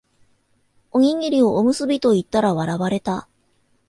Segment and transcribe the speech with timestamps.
[0.93, 3.27] おにぎりをおむすびと言ったら笑われた